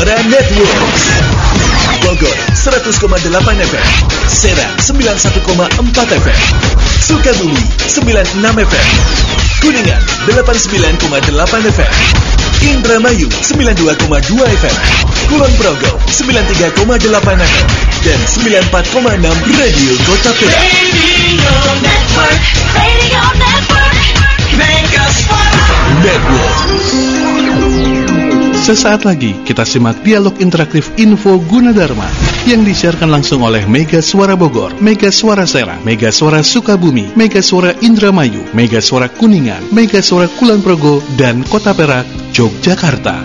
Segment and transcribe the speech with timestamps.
[0.00, 0.80] Suara Network.
[2.00, 3.20] Bogor 100,8
[3.68, 3.88] FM
[4.24, 6.40] Serang 91,4 FM
[7.04, 8.32] Sukabumi 96
[8.64, 8.88] FM
[9.60, 11.92] Kuningan 89,8 FM
[12.64, 14.76] Indramayu 92,2 FM
[15.28, 17.68] Kulon Progo 93,8 FM
[18.00, 21.59] dan 94,6 Radio Kota Pera
[28.60, 32.04] Sesaat lagi kita simak dialog interaktif Info Gunadarma
[32.44, 37.72] yang disiarkan langsung oleh Mega Suara Bogor, Mega Suara Serang, Mega Suara Sukabumi, Mega Suara
[37.80, 42.04] Indramayu, Mega Suara Kuningan, Mega Suara Kulon Progo, dan Kota Perak,
[42.36, 43.16] Yogyakarta.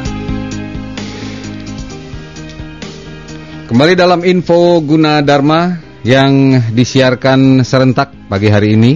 [3.68, 5.76] Kembali dalam info Guna Dharma
[6.08, 8.94] yang disiarkan serentak pagi hari ini.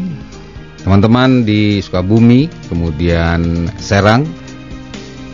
[0.87, 4.48] Teman-teman di Sukabumi, kemudian Serang,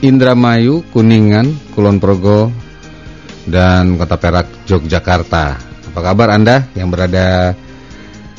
[0.04, 2.52] Indramayu, Kuningan, Kulon Progo,
[3.48, 5.46] dan Kota Perak, Yogyakarta.
[5.94, 7.56] Apa kabar Anda yang berada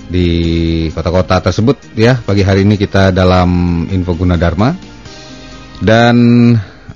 [0.06, 0.28] di
[0.92, 2.20] kota-kota tersebut ya?
[2.20, 4.76] Pagi hari ini kita dalam info Guna Dharma.
[5.80, 6.16] Dan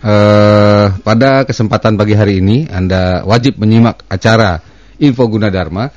[0.01, 4.61] eh, pada kesempatan pagi hari ini Anda wajib menyimak acara
[5.01, 5.89] Info Guna Dharma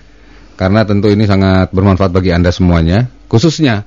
[0.56, 3.84] karena tentu ini sangat bermanfaat bagi Anda semuanya, khususnya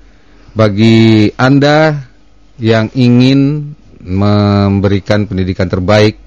[0.52, 2.04] bagi Anda
[2.60, 3.72] yang ingin
[4.06, 6.22] memberikan pendidikan terbaik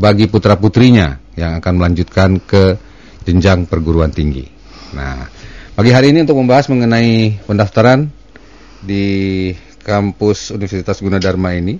[0.00, 2.80] bagi putra-putrinya yang akan melanjutkan ke
[3.28, 4.48] jenjang perguruan tinggi.
[4.96, 5.28] Nah,
[5.76, 8.08] pagi hari ini untuk membahas mengenai pendaftaran
[8.80, 9.52] di
[9.84, 11.76] kampus Universitas Gunadarma ini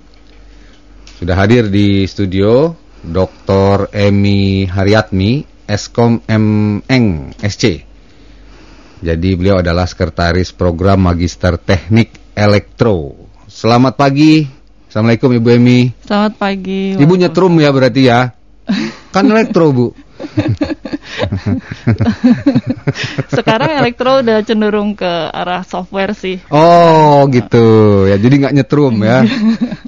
[1.17, 2.71] sudah hadir di studio
[3.03, 3.91] Dr.
[3.95, 7.83] Emi Haryatmi, Eskom MN SC.
[8.99, 13.15] Jadi beliau adalah sekretaris program Magister Teknik Elektro.
[13.47, 14.58] Selamat pagi.
[14.89, 15.93] Assalamualaikum Ibu Emi.
[16.01, 16.97] Selamat pagi.
[16.97, 18.33] Ibu nyetrum ya berarti ya.
[19.13, 19.93] Kan elektro, Bu.
[23.37, 26.41] Sekarang elektro udah cenderung ke arah software sih.
[26.49, 28.09] Oh, gitu.
[28.09, 29.21] Ya, jadi nggak nyetrum ya.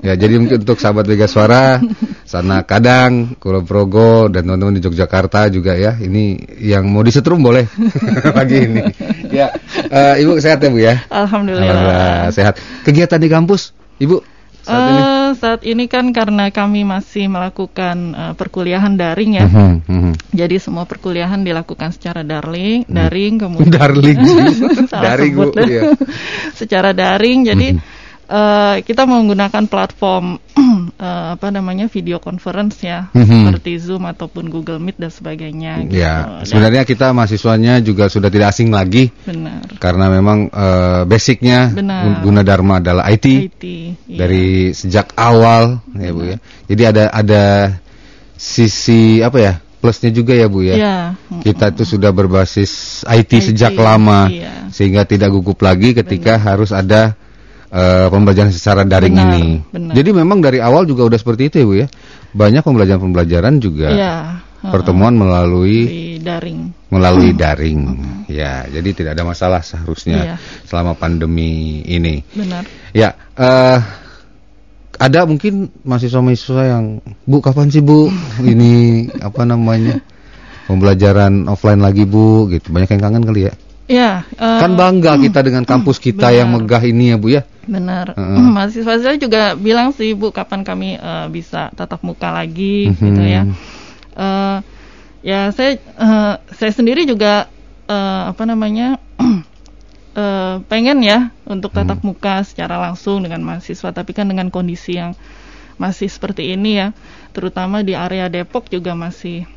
[0.02, 1.78] Ya, jadi mungkin untuk sahabat Mega Suara
[2.26, 5.94] sana Kadang, Kulon Progo dan teman-teman di Yogyakarta juga ya.
[5.98, 7.70] Ini yang mau disetrum boleh
[8.38, 8.82] pagi ini.
[9.30, 9.50] Ya,
[9.94, 11.06] eh, Ibu sehat ya, Bu ya?
[11.10, 12.34] Alhamdulillah.
[12.34, 12.58] sehat.
[12.82, 15.02] Kegiatan di kampus, Ibu saat ini?
[15.02, 19.46] Eh, saat ini kan karena kami masih melakukan eh, perkuliahan daring ya.
[19.50, 20.14] Mhm, mhm.
[20.32, 23.72] Jadi semua perkuliahan dilakukan secara daring, daring kemudian.
[24.92, 25.54] Salah Daring, sebut.
[25.62, 25.82] Iya.
[26.60, 27.40] secara daring.
[27.48, 28.01] Jadi Mhm.
[28.32, 30.40] Eh, kita menggunakan platform
[30.96, 33.52] eh, apa namanya video conference ya, Mhm.
[33.52, 35.84] seperti Zoom ataupun Google Meet dan sebagainya.
[35.84, 36.00] gitu.
[36.00, 39.68] Ya, Dan- sebenarnya kita mahasiswanya juga sudah tidak asing lagi benar.
[39.78, 42.24] karena memang eh, basicnya Benar.
[42.24, 43.64] Guna Dharma adalah IT, IT
[44.08, 44.18] iya.
[44.24, 46.38] dari sejak awal ya Bu ya.
[46.72, 47.44] Jadi ada ada
[48.36, 49.56] sisi apa ya?
[49.82, 50.76] plusnya juga ya Bu ya.
[50.78, 50.98] Iya.
[51.42, 54.70] Kita itu sudah berbasis IT, IT, sejak lama iya.
[54.70, 57.18] sehingga tidak gugup lagi ketika harus ada
[57.72, 59.44] eh, pembelajaran secara daring Benar, ini.
[59.72, 59.94] benar.
[59.96, 61.88] Jadi memang dari awal juga udah seperti itu ya Bu ya.
[62.32, 64.28] Banyak pembelajaran-pembelajaran juga heeh.
[64.62, 66.70] pertemuan melalui daring.
[66.88, 67.82] melalui daring.
[68.28, 70.36] Ya, jadi tidak ada masalah seharusnya Iya.
[70.64, 72.22] selama pandemi ini.
[72.32, 72.64] Benar.
[72.92, 73.80] Ya, eh
[74.96, 76.86] ada mungkin mahasiswa-mahasiswa yang
[77.26, 78.12] Bu kapan sih Bu
[78.46, 79.98] ini apa namanya?
[80.68, 82.72] Pembelajaran offline lagi Bu gitu.
[82.72, 83.54] Banyak yang kangen kali ya.
[83.92, 86.38] Ya, eh, Kan bangga kita dengan kampus kita benar.
[86.38, 87.44] yang megah ini ya Bu ya.
[87.68, 88.14] Benar.
[88.18, 88.46] Heeh.
[88.56, 92.98] Mahasiswa saya juga bilang sih, Bu, kapan kami eh, bisa tatap muka lagi Mhm.
[93.02, 93.42] gitu ya.
[94.18, 94.58] Eh,
[95.22, 97.50] ya saya eh, saya sendiri juga
[97.90, 98.98] eh, apa namanya?
[100.22, 105.14] eh, pengen ya untuk tatap muka secara langsung dengan mahasiswa, tapi kan dengan kondisi yang
[105.82, 106.88] masih seperti ini ya,
[107.34, 109.50] terutama di area Depok juga masih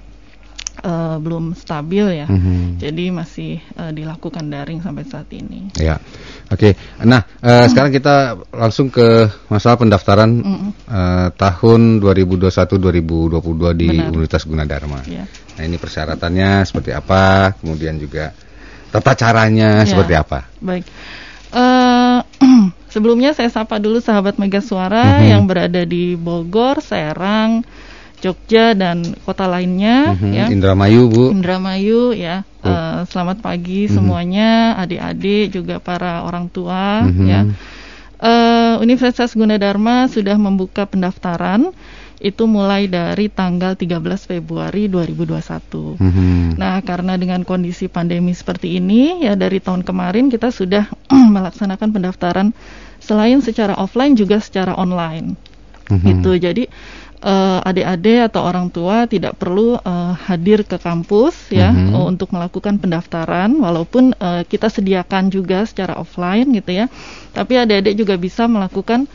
[0.81, 2.27] eh, belum stabil ya.
[2.27, 2.81] Mhm.
[2.83, 5.71] Jadi masih eh, dilakukan daring sampai saat ini.
[5.79, 6.01] Ya,
[6.49, 6.75] oke.
[7.05, 10.71] Nah, eh, sekarang kita langsung ke masalah pendaftaran Mm-mm.
[10.89, 14.11] eh, tahun 2021-2022 di Benar.
[14.11, 15.01] Universitas Gunadarma.
[15.07, 15.25] Ya.
[15.55, 18.35] Nah, ini persyaratannya seperti apa, kemudian juga
[18.91, 19.87] tata caranya Ya.
[19.87, 20.39] seperti apa.
[20.59, 20.85] Baik.
[21.55, 22.19] Eh,
[22.95, 25.27] sebelumnya saya sapa dulu sahabat Mega Suara Mhm.
[25.31, 27.63] yang berada di Bogor, Serang,
[28.25, 30.47] Jogja dan kota lainnya Mhm, ya.
[30.49, 31.25] Indramayu, Bu.
[31.29, 32.41] Indramayu ya.
[32.65, 33.93] Eh, selamat pagi Mhm.
[33.93, 37.27] semuanya, adik-adik juga para orang tua Mhm.
[37.29, 37.41] ya.
[38.25, 41.69] Eh, Universitas Gunadarma sudah membuka pendaftaran
[42.25, 46.01] itu mulai dari tanggal 13 Februari 2021.
[46.01, 46.57] Mhm.
[46.57, 50.89] Nah, karena dengan kondisi pandemi seperti ini, ya dari tahun kemarin kita sudah
[51.37, 52.49] melaksanakan pendaftaran
[52.97, 55.37] selain secara offline juga secara online.
[55.93, 56.01] Mhm.
[56.01, 56.31] Gitu.
[56.41, 56.65] Jadi
[57.25, 61.93] eh, adik-adik atau orang tua tidak perlu eh, hadir ke kampus ya Mhm.
[61.97, 66.85] eh, untuk melakukan pendaftaran walaupun eh, kita sediakan juga secara offline gitu ya.
[67.33, 69.09] Tapi adik-adik juga bisa melakukan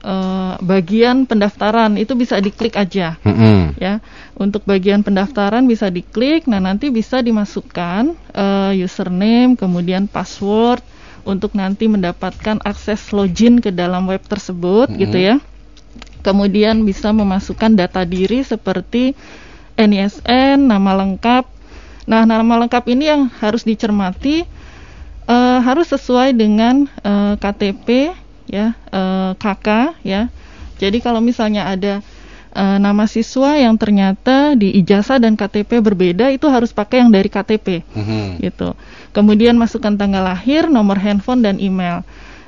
[0.00, 3.76] eh, bagian pendaftaran itu bisa diklik aja Mm-mm.
[3.76, 4.00] ya.
[4.34, 10.80] Untuk bagian pendaftaran bisa diklik, nah nanti bisa dimasukkan eh, username, kemudian password
[11.24, 15.40] untuk nanti mendapatkan akses login ke dalam web tersebut gitu ya.
[16.24, 19.12] Kemudian bisa memasukkan data diri seperti
[19.76, 21.44] NISN, nama lengkap.
[22.08, 24.44] Nah, nama lengkap ini yang harus dicermati
[25.28, 28.12] eh, harus sesuai dengan eh, KTP
[28.48, 29.68] ya, eh, KK
[30.00, 30.32] ya.
[30.80, 32.00] Jadi kalau misalnya ada
[32.54, 37.28] eh, nama siswa yang ternyata di ijazah dan KTP berbeda itu harus pakai yang dari
[37.28, 38.40] KTP Mhm.
[38.40, 38.72] gitu.
[39.12, 42.02] Kemudian masukkan tanggal lahir, nomor handphone dan email.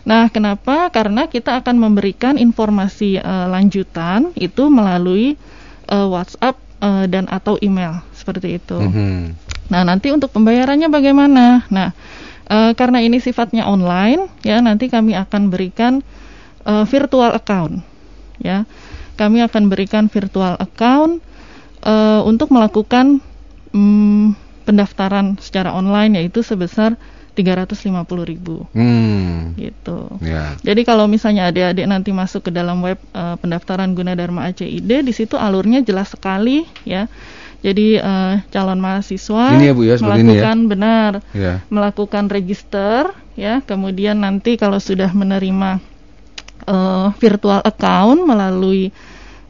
[0.07, 0.87] Nah, kenapa?
[0.95, 5.35] Karena kita akan memberikan informasi eh, lanjutan itu melalui
[5.91, 8.79] eh, WhatsApp eh, dan atau email seperti itu.
[8.79, 9.35] Mhm.
[9.67, 11.67] Nah, nanti untuk pembayarannya bagaimana?
[11.75, 11.91] Nah,
[12.47, 16.07] eh, karena ini sifatnya online, ya nanti kami akan berikan
[16.63, 17.83] eh, virtual account,
[18.39, 18.63] ya.
[19.19, 21.19] Kami akan berikan virtual account
[21.83, 23.19] eh, untuk melakukan
[23.75, 26.95] mm, pendaftaran secara online, yaitu sebesar
[27.37, 29.53] 350.000 Hmm.
[29.61, 30.09] gitu.
[30.25, 30.57] Ya.
[30.65, 35.37] Jadi kalau misalnya adik-adik nanti masuk ke dalam web eh, pendaftaran Gunadarma ACID, di situ
[35.37, 37.07] alurnya jelas sekali ya.
[37.61, 40.03] Jadi eh, calon mahasiswa Ini ya, Bu, ya, ya.
[40.03, 41.61] melakukan benar Ya.
[41.69, 45.77] melakukan register ya, kemudian nanti kalau sudah menerima
[46.65, 48.89] eh, virtual account melalui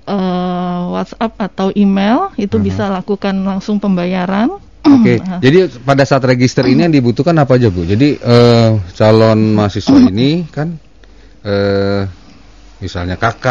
[0.07, 4.51] eh, WhatsApp atau email itu bisa lakukan langsung pembayaran.
[4.87, 7.83] Oke, Nah, jadi pada saat register ini yang dibutuhkan apa aja Bu?
[7.83, 10.79] Jadi eh, calon mahasiswa ini kan
[11.43, 12.03] eh,
[12.77, 13.47] misalnya KK,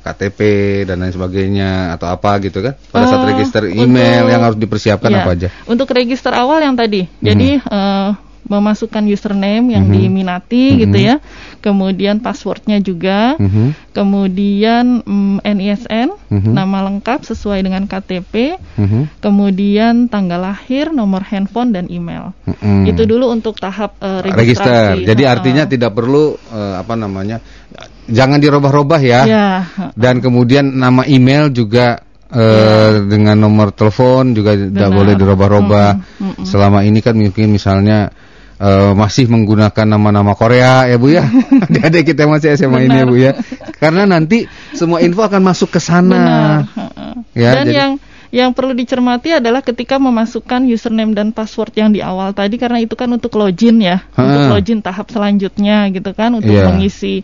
[0.00, 0.40] KTP
[0.88, 2.74] dan lain sebagainya atau apa gitu kan?
[2.88, 5.48] Pada saat Eh, register email untuk- yang harus dipersiapkan Ya, apa aja?
[5.64, 8.08] Untuk register awal yang tadi, jadi eh,
[8.42, 9.94] memasukkan username yang Mhm.
[9.94, 10.78] diminati Mhm.
[10.82, 11.16] gitu ya,
[11.62, 16.50] kemudian passwordnya juga, Mhm, kemudian mm, NISN, Mhm.
[16.50, 22.34] nama lengkap sesuai dengan KTP, mhm, kemudian tanggal lahir, nomor handphone dan email.
[22.46, 22.86] mhm.
[22.90, 24.98] Itu dulu untuk tahap eh, register.
[24.98, 25.32] Jadi Ha-ha.
[25.38, 27.38] artinya tidak perlu eh, apa namanya?
[28.10, 29.22] Jangan dirubah-rubah ya.
[29.24, 29.94] Ha.
[29.94, 32.02] Dan kemudian nama email juga
[32.32, 35.88] eh, dengan nomor telepon juga tidak boleh dirubah-rubah.
[35.92, 36.44] Mm-mm, mm-mm.
[36.48, 38.08] Selama ini kan mungkin misalnya
[38.62, 41.26] eh, masih menggunakan nama-nama Korea ya Bu ya.
[41.66, 43.10] Adik-adik kita masih SMA ini ya Benar.
[43.10, 43.32] Bu ya.
[43.76, 46.62] Karena nanti semua info akan masuk ke sana.
[46.62, 47.26] Benar.
[47.34, 47.92] Ya, dan jadi- yang
[48.32, 52.96] yang perlu dicermati adalah ketika memasukkan username dan password yang di awal tadi karena itu
[52.96, 54.56] kan untuk login ya, untuk Ha.
[54.56, 56.72] login tahap selanjutnya gitu kan untuk Iya.
[56.72, 57.20] mengisi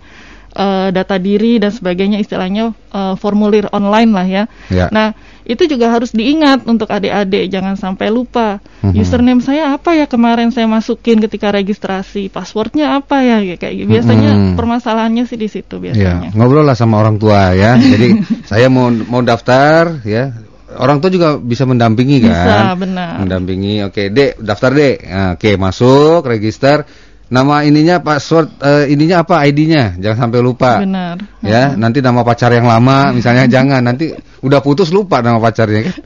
[0.52, 4.44] eh, data diri dan sebagainya istilahnya eh, formulir online lah ya.
[4.68, 4.86] Ya.
[4.92, 5.16] Nah,
[5.48, 8.60] itu juga harus diingat untuk adik-adik jangan sampai lupa.
[8.84, 9.00] Mhm.
[9.00, 13.88] Username saya apa ya kemarin saya masukin ketika registrasi, passwordnya apa ya kayak gitu.
[13.88, 14.54] Biasanya Mhm.
[14.60, 16.28] permasalahannya sih di situ Ya, biasanya.
[16.36, 17.80] ngobrol lah sama orang tua ya.
[17.96, 18.08] Jadi
[18.44, 20.36] saya mau mau daftar ya.
[20.68, 22.28] Orang tua juga bisa mendampingi kan?
[22.28, 23.12] Bisa, benar.
[23.24, 23.88] Mendampingi.
[23.88, 24.96] Oke, Dek, daftar Dek.
[25.00, 26.84] Nah, Oke, masuk, register.
[27.28, 30.00] Nama ininya password eh, ininya apa ID-nya?
[30.00, 30.80] Jangan sampai lupa.
[30.80, 31.20] Benar.
[31.44, 35.96] Ya, nanti nama pacar yang lama misalnya jangan nanti udah putus lupa nama pacarnya kan.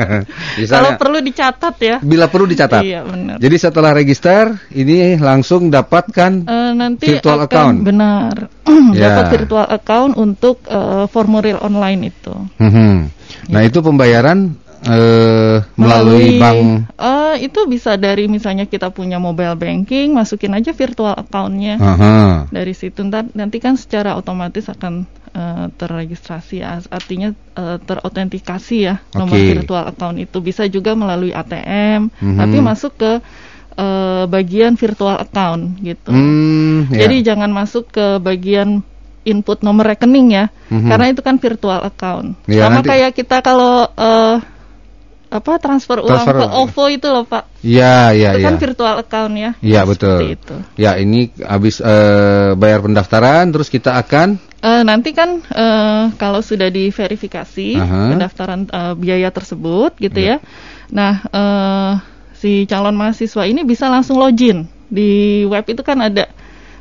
[0.72, 1.96] Kalau perlu dicatat ya.
[2.00, 2.80] bila perlu dicatat.
[2.80, 3.36] Iya benar.
[3.36, 7.76] Jadi setelah register ini langsung dapatkan Eh, nanti virtual akan account.
[7.84, 8.34] benar
[8.96, 9.12] Ya.
[9.12, 12.32] dapat virtual account untuk eh, formulir online itu.
[12.56, 12.96] Mhm.
[13.52, 14.56] Nah, itu pembayaran
[14.88, 16.88] eh, melalui, bank
[17.36, 22.46] itu bisa dari misalnya kita punya mobile banking, masukin aja virtual accountnya Aha.
[22.48, 29.00] dari situ ntar nanti kan secara otomatis akan eh, terregistrasi ya, artinya eh, terautentikasi ya
[29.16, 29.48] nomor Oke.
[29.56, 32.36] virtual account itu bisa juga melalui ATM, Mhm.
[32.36, 33.12] tapi masuk ke
[33.72, 36.12] eh, bagian virtual account gitu.
[36.12, 37.08] Hmm, ya.
[37.08, 38.84] Jadi jangan masuk ke bagian
[39.24, 40.90] input nomor rekening ya, Mhm.
[40.92, 42.36] karena itu kan virtual account.
[42.44, 44.36] Iya, Sama nanti- kayak kita kalau eh,
[45.32, 46.46] apa transfer uang Transfer ke.
[46.60, 48.46] OVO itu loh Pak, ya, ya, itu ya.
[48.52, 49.50] kan virtual account ya.
[49.64, 50.36] Iya betul.
[50.36, 50.56] Itu.
[50.76, 56.70] Ya ini habis eh, bayar pendaftaran, terus kita akan Eh, nanti kan eh, kalau sudah
[56.70, 58.14] diverifikasi Aha.
[58.14, 60.36] pendaftaran eh, biaya tersebut gitu Ya.
[60.36, 60.36] ya.
[60.94, 61.92] Nah, eh,
[62.38, 66.30] si calon mahasiswa ini bisa langsung login di web itu kan ada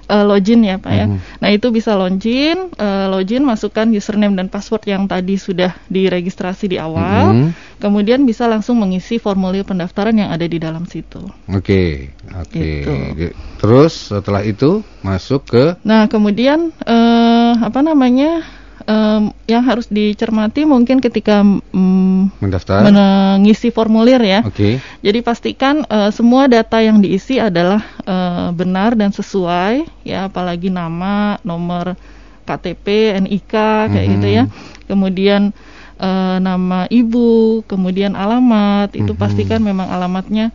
[0.07, 1.05] eh, login ya Pak ya.
[1.09, 1.17] Mhm.
[1.41, 6.77] Nah itu bisa login, eh, login masukkan username dan password yang tadi sudah diregistrasi di
[6.79, 7.33] awal.
[7.35, 7.49] Mhm.
[7.81, 11.25] Kemudian bisa langsung mengisi formulir pendaftaran yang ada di dalam situ.
[11.49, 12.53] Oke, oke.
[12.61, 12.93] Gitu.
[13.17, 18.41] Ge- Terus setelah itu masuk ke Nah, kemudian eh, apa namanya
[18.83, 22.83] em, yang harus dicermati mungkin ketika mm, mendaftar.
[22.85, 24.39] mengisi formulir ya.
[24.41, 24.81] Oke.
[24.99, 31.37] Jadi pastikan eh, semua data yang diisi adalah eh, benar dan sesuai ya, apalagi nama,
[31.41, 31.93] nomor
[32.41, 33.53] KTP, NIK
[33.89, 34.43] kayak gitu ya.
[34.85, 35.53] Kemudian
[35.97, 39.19] eh, nama ibu, kemudian alamat itu Mhm.
[39.19, 40.49] pastikan memang alamatnya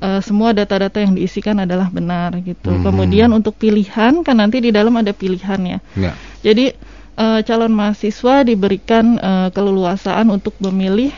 [0.00, 2.72] eh, semua data-data yang diisikan adalah benar gitu.
[2.72, 2.84] Mhm.
[2.84, 5.78] Kemudian untuk pilihan kan nanti di dalam ada pilihan ya.
[5.92, 6.12] Ya.
[6.40, 6.72] Jadi
[7.16, 11.10] eh, calon mahasiswa diberikan eh, keleluasaan untuk memilih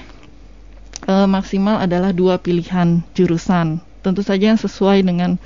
[1.08, 3.82] eh, maksimal adalah dua pilihan jurusan.
[4.02, 5.40] Tentu saja yang sesuai dengan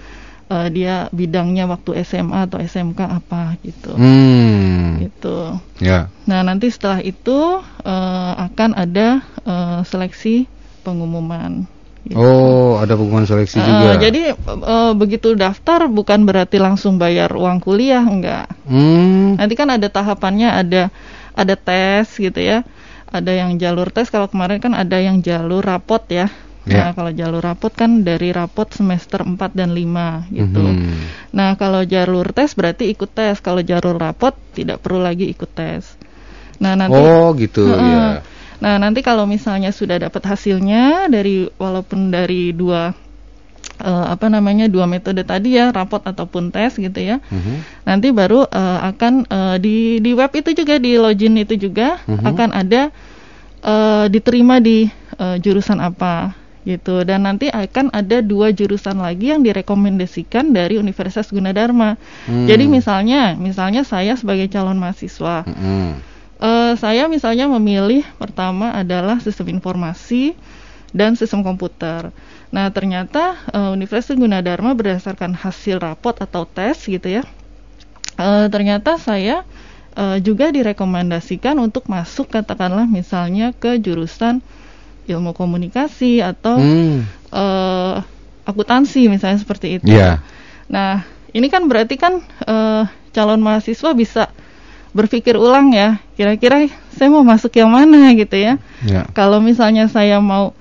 [0.50, 3.93] eh, dia bidangnya waktu SMA atau SMK apa gitu.
[3.95, 5.03] Hmm.
[5.03, 5.38] Gitu.
[5.83, 6.09] Ya.
[6.26, 10.47] Nah nanti setelah itu eh, akan ada eh, seleksi
[10.87, 11.75] pengumuman.
[12.06, 12.18] Gitu.
[12.18, 13.90] Oh, ada pengumuman seleksi Eh, juga.
[13.98, 18.46] jadi eh, begitu daftar bukan berarti langsung bayar uang kuliah enggak.
[18.64, 19.34] Hmm.
[19.36, 20.82] Nanti kan ada tahapannya, ada
[21.34, 22.62] ada tes gitu ya.
[23.10, 26.30] Ada yang jalur tes kalau kemarin kan ada yang jalur rapot ya.
[26.66, 26.90] Ya.
[26.90, 30.66] Nah, kalau jalur rapot kan dari rapot semester 4 dan 5 gitu.
[30.66, 31.30] Mhm.
[31.30, 33.38] Nah, kalau jalur tes berarti ikut tes.
[33.38, 35.94] Kalau jalur rapot tidak perlu lagi ikut tes.
[36.58, 37.86] Nah, nanti Oh, gitu Heeh.
[37.86, 38.06] ya.
[38.56, 42.96] Nah, nanti kalau misalnya sudah dapat hasilnya dari walaupun dari dua
[43.84, 47.20] eh, apa namanya dua metode tadi ya, rapot ataupun tes gitu ya.
[47.28, 47.84] Mhm.
[47.84, 52.25] Nanti baru eh, akan eh, di di web itu juga di login itu juga Mhm.
[52.25, 52.82] akan ada
[53.60, 54.88] eh, diterima di
[55.20, 56.32] eh, jurusan apa
[56.66, 61.94] gitu dan nanti akan ada dua jurusan lagi yang direkomendasikan dari Universitas Gunadarma.
[62.26, 62.42] Hmm.
[62.50, 66.15] Jadi misalnya misalnya saya sebagai calon mahasiswa Mhm.
[66.37, 70.37] Eh, saya misalnya memilih pertama adalah sistem informasi
[70.93, 72.12] dan sistem komputer.
[72.52, 77.25] Nah, ternyata eh, Universitas Gunadarma berdasarkan hasil rapot atau tes gitu ya.
[78.21, 79.45] eh, ternyata saya
[79.97, 84.40] eh, juga direkomendasikan untuk masuk katakanlah misalnya ke jurusan
[85.09, 87.00] ilmu komunikasi atau Hmm.
[87.33, 87.97] eh,
[88.45, 89.88] akuntansi misalnya seperti itu.
[89.88, 90.21] Iya.
[90.69, 91.00] Nah,
[91.33, 92.85] ini kan berarti kan eh,
[93.16, 94.28] calon mahasiswa bisa
[94.97, 98.57] berpikir ulang ya, kira-kira saya mau masuk yang mana gitu ya.
[98.81, 99.05] Ya.
[99.12, 100.57] Kalau misalnya saya mau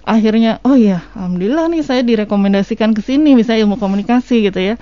[0.00, 4.76] akhirnya, oh iya, alhamdulillah nih saya direkomendasikan ke sini, misalnya ilmu komunikasi gitu ya.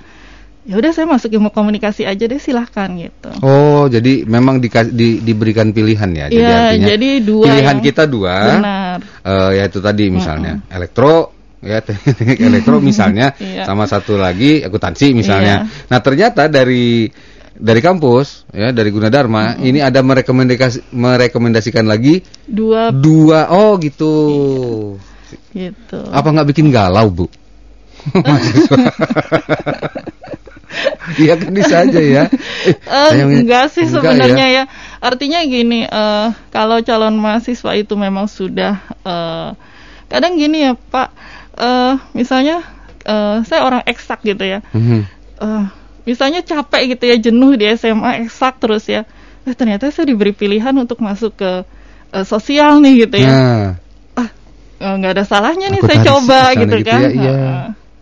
[0.62, 3.34] Ya udah saya masuk ilmu komunikasi aja deh silahkan gitu.
[3.42, 6.26] Oh, jadi memang dika- di- diberikan pilihan ya.
[6.30, 8.34] Jadi Iya, artinya jadi dua pilihan yang- kita dua.
[8.62, 8.98] Benar.
[9.02, 13.66] eh, yaitu tadi misalnya elektro ya teknik elektro misalnya Iya.
[13.66, 15.66] sama satu lagi akuntansi misalnya.
[15.66, 15.90] Iya.
[15.90, 17.10] Nah, ternyata dari
[17.56, 24.14] dari kampus ya dari Gunadarma ini ada merekomendasi merekomendasikan lagi Dua dua oh gitu.
[25.52, 26.00] gitu.
[26.12, 27.26] Apa nggak bikin galau, Bu?
[31.12, 32.24] Iya kan bisa aja ya.
[32.32, 34.64] Eh, saya- enggak sih enggak sebenarnya ya.
[35.04, 39.48] Artinya gini, eh, kalau calon mahasiswa itu memang sudah eh,
[40.08, 41.08] kadang gini ya Pak,
[41.60, 42.64] eh, misalnya
[43.04, 44.64] eh, saya orang eksak gitu ya.
[44.72, 45.04] Mhm.
[45.42, 45.64] Eh,
[46.02, 49.02] misalnya capek gitu ya, jenuh di SMA eksak terus ya.
[49.42, 51.52] Eh, ternyata saya diberi pilihan untuk masuk ke
[52.12, 53.30] eh, sosial nih gitu ya.
[53.30, 53.66] Nah,
[54.14, 54.28] Ah,
[54.82, 57.00] eh, nggak ada salahnya nih Aku saya coba gitu, gitu kan.
[57.00, 57.38] ya, iya.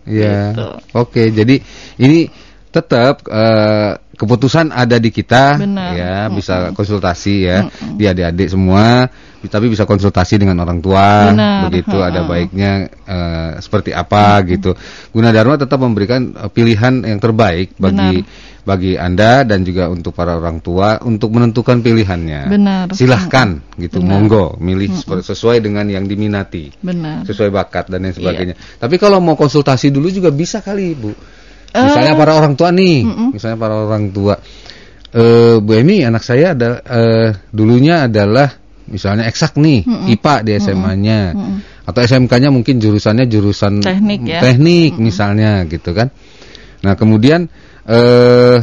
[0.01, 0.37] Iya.
[0.53, 0.67] Gitu.
[0.97, 1.55] Oke, jadi
[2.01, 2.29] ini
[2.71, 5.91] tetap eh, keputusan ada di kita Benar.
[5.97, 7.97] ya, bisa konsultasi ya Mm-mm.
[7.97, 9.09] di adik-adik semua,
[9.49, 12.29] tapi bisa konsultasi dengan orang tua, Benar, begitu ada ha-ha.
[12.29, 14.75] baiknya eh, seperti apa gitu.
[15.09, 18.21] Gunadarma tetap memberikan eh, pilihan yang terbaik bagi
[18.61, 22.45] bagi Anda dan juga untuk para orang tua untuk menentukan pilihannya.
[22.45, 22.85] Benar.
[22.93, 24.09] Silahkan gitu, Benar.
[24.21, 27.25] monggo milih sesuai dengan yang diminati Benar.
[27.25, 28.17] sesuai bakat dan lain Iya.
[28.21, 28.55] sebagainya.
[28.77, 31.09] Tapi kalau mau konsultasi dulu juga bisa kali, Bu.
[31.71, 33.29] Eh, Misalnya para orang tua nih, mm-mm.
[33.33, 34.35] misalnya para orang tua.
[35.11, 38.60] Eh, Bu Emi, anak saya ada eh, dulunya adalah
[38.91, 40.13] misalnya eksak nih, Mm-mm.
[40.19, 41.19] IPA di SMA-nya.
[41.33, 41.57] Mm-mm.
[41.87, 44.39] Atau SMK-nya mungkin jurusannya jurusan Teknik ya.
[44.43, 46.13] teknik misalnya gitu kan.
[46.85, 47.49] Nah, kemudian
[47.89, 48.61] eh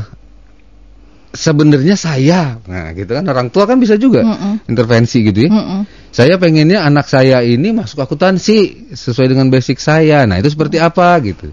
[1.28, 4.70] sebenarnya saya, nah gitu kan orang tua kan bisa juga Mm-mm.
[4.70, 5.50] intervensi gitu ya.
[5.50, 5.80] Mm-mm.
[6.08, 10.24] Saya pengennya anak saya ini masuk akuntansi sesuai dengan basic saya.
[10.24, 11.52] Nah, itu seperti apa gitu.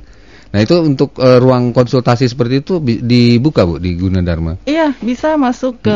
[0.55, 4.63] Nah itu untuk eh, ruang konsultasi seperti itu dibuka bu di Gunadarma.
[4.63, 5.91] Iya, bisa masuk ke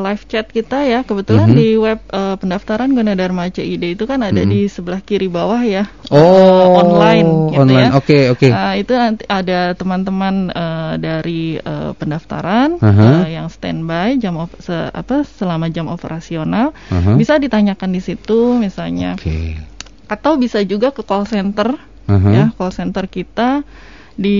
[0.00, 1.04] live chat kita ya.
[1.04, 1.56] Kebetulan Mhm.
[1.56, 4.48] di web eh, pendaftaran Gunadarma CID itu kan ada Mhm.
[4.48, 5.86] di sebelah kiri bawah ya.
[6.08, 7.92] Oh, online gitu online.
[7.92, 7.96] ya.
[7.96, 8.48] Oke, oke.
[8.48, 13.28] Nah, itu nanti ada teman-teman eh, dari eh, pendaftaran Aha.
[13.28, 17.14] eh, yang standby jam op- se- apa selama jam operasional Aha.
[17.14, 19.54] bisa ditanyakan di situ misalnya Oke.
[20.06, 21.76] atau bisa juga ke call center
[22.08, 22.28] Aha.
[22.32, 23.62] ya call center kita
[24.14, 24.38] di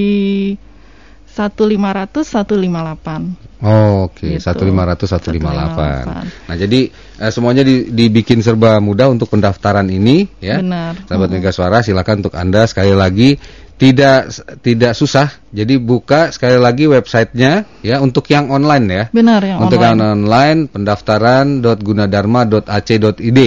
[1.48, 4.40] 1500 158 Oh, oke, Gitu.
[4.40, 6.04] 1500 158.
[6.08, 6.48] 158.
[6.48, 10.60] Nah, jadi eh, semuanya di- dibikin serba mudah untuk pendaftaran ini ya.
[10.60, 10.96] Benar.
[11.04, 11.34] Sahabat Mm.
[11.40, 13.36] Mega Suara, silakan untuk Anda sekali lagi
[13.76, 15.39] tidak tidak susah.
[15.50, 19.10] Jadi buka sekali lagi websitenya ya untuk yang online ya.
[19.10, 20.14] Benar yang untuk yang online.
[20.14, 23.40] online pendaftaran.gunadarma.ac.id.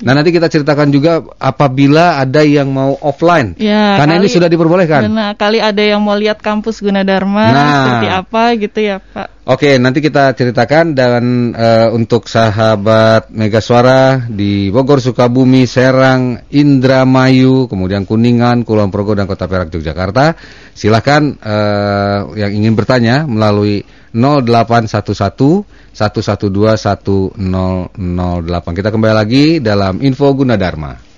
[0.00, 3.60] Nah, nanti kita ceritakan juga apabila ada yang mau offline.
[3.60, 5.12] Ya, Karena ini kali- sudah diperbolehkan.
[5.12, 7.68] Benar, kali ada yang mau lihat kampus Gunadarma Nah.
[7.84, 9.28] seperti apa gitu ya, Pak.
[9.50, 17.66] Oke, nanti kita ceritakan dan eh, untuk sahabat Mega Suara di Bogor, Sukabumi, Serang, Indramayu,
[17.66, 20.38] kemudian Kuningan, Kulon Progo dan Kota Perak Yogyakarta,
[20.70, 23.82] silakan eh, yang ingin bertanya melalui
[24.14, 28.78] 0811 112 1008.
[28.78, 31.10] Kita kembali lagi dalam Info Gunadarma.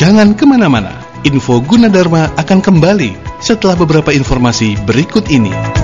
[0.00, 0.96] Jangan ke mana-mana,
[1.28, 3.12] info Gunadarma akan kembali
[3.44, 5.79] setelah beberapa informasi berikut ini.